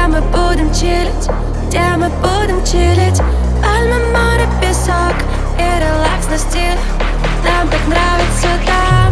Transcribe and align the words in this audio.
Где 0.00 0.08
мы 0.08 0.22
будем 0.22 0.72
чилить, 0.72 1.28
где 1.68 1.82
мы 1.98 2.08
будем 2.08 2.64
чилить? 2.64 3.20
Альма, 3.62 3.98
море, 4.14 4.48
песок 4.58 5.14
и 5.58 5.78
релакс 5.78 6.26
на 6.30 6.38
стиль 6.38 6.78
Нам 7.44 7.68
так 7.68 7.86
нравится 7.86 8.48
там. 8.64 9.09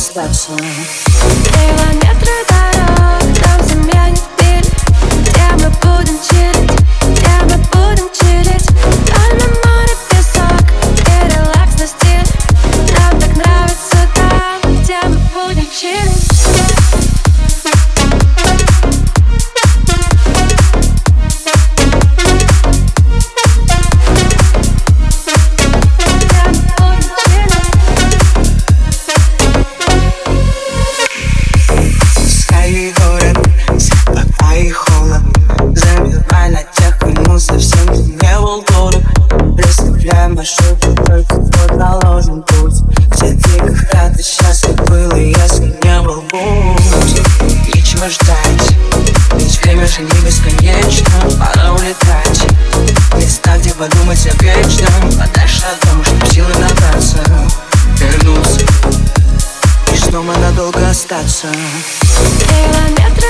satisfaction. 0.00 0.56
There 1.52 1.86
are 1.86 1.99
маршруты 40.40 40.94
Только 41.04 41.36
протоложен 41.36 42.42
путь. 42.42 42.80
Где 43.10 43.34
ты 43.34 43.58
когда 43.58 44.08
ты 44.08 44.22
счастлив 44.22 44.74
был 44.86 45.14
И 45.16 45.34
если 45.34 45.66
не 45.82 46.00
был 46.00 46.22
путь 46.22 47.74
Нечего 47.74 48.08
ждать 48.08 48.76
Ведь 49.34 49.60
время 49.62 49.86
же 49.86 50.00
не 50.00 50.20
бесконечно 50.24 51.10
Пора 51.38 51.72
улетать. 51.72 52.46
Места, 53.16 53.58
где 53.58 53.74
подумать 53.74 54.26
о 54.26 54.42
вечном. 54.42 55.10
Подальше 55.18 55.66
от 55.66 55.90
дома, 55.90 56.04
чтоб 56.04 56.32
силы 56.32 56.52
набраться. 56.54 57.18
Вернуться. 57.98 58.60
И 59.92 59.96
снова 59.96 60.34
надолго 60.36 60.88
остаться. 60.88 61.48
Километры 62.38 63.29